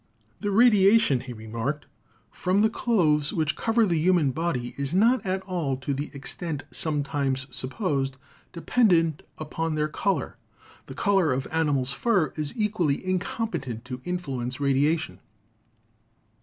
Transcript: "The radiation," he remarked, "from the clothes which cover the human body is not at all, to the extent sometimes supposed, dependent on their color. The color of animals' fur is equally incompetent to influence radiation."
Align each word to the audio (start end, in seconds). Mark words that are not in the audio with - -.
"The 0.39 0.49
radiation," 0.49 1.19
he 1.19 1.31
remarked, 1.31 1.85
"from 2.31 2.63
the 2.63 2.71
clothes 2.71 3.33
which 3.33 3.55
cover 3.55 3.85
the 3.85 3.99
human 3.99 4.31
body 4.31 4.73
is 4.75 4.95
not 4.95 5.23
at 5.23 5.43
all, 5.43 5.77
to 5.77 5.93
the 5.93 6.09
extent 6.15 6.63
sometimes 6.71 7.45
supposed, 7.55 8.17
dependent 8.51 9.21
on 9.37 9.75
their 9.75 9.87
color. 9.89 10.37
The 10.87 10.95
color 10.95 11.31
of 11.31 11.45
animals' 11.51 11.91
fur 11.91 12.33
is 12.35 12.57
equally 12.57 13.05
incompetent 13.05 13.85
to 13.85 14.01
influence 14.03 14.59
radiation." 14.59 15.19